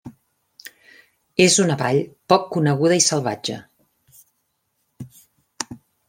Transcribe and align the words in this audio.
És 1.43 1.57
una 1.63 1.75
vall 1.81 1.99
poc 2.33 2.47
coneguda 2.55 2.97
i 3.01 3.03
salvatge. 3.09 3.57